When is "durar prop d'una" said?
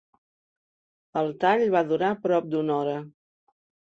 1.91-2.77